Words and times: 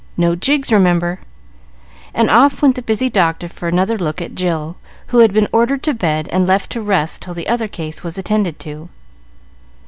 No 0.17 0.35
jigs, 0.35 0.71
remember;" 0.71 1.19
and 2.11 2.27
off 2.27 2.63
went 2.63 2.73
the 2.75 2.81
busy 2.81 3.07
doctor 3.07 3.47
for 3.47 3.67
another 3.67 3.99
look 3.99 4.19
at 4.19 4.33
Jill, 4.33 4.77
who 5.09 5.19
had 5.19 5.31
been 5.31 5.47
ordered 5.51 5.83
to 5.83 5.93
bed 5.93 6.27
and 6.31 6.47
left 6.47 6.71
to 6.71 6.81
rest 6.81 7.21
till 7.21 7.35
the 7.35 7.47
other 7.47 7.67
case 7.67 8.03
was 8.03 8.17
attended 8.17 8.57
to. 8.61 8.89